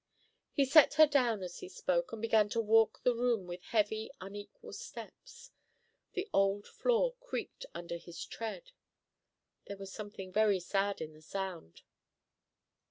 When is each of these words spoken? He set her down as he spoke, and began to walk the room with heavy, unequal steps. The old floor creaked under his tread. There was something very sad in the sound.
He 0.51 0.65
set 0.65 0.95
her 0.95 1.05
down 1.05 1.43
as 1.43 1.59
he 1.59 1.69
spoke, 1.69 2.11
and 2.11 2.19
began 2.23 2.49
to 2.49 2.59
walk 2.59 3.03
the 3.03 3.13
room 3.13 3.45
with 3.45 3.61
heavy, 3.65 4.09
unequal 4.19 4.73
steps. 4.73 5.51
The 6.13 6.27
old 6.33 6.65
floor 6.65 7.13
creaked 7.19 7.67
under 7.75 7.97
his 7.97 8.25
tread. 8.25 8.71
There 9.67 9.77
was 9.77 9.93
something 9.93 10.31
very 10.33 10.59
sad 10.59 11.01
in 11.01 11.13
the 11.13 11.21
sound. 11.21 11.83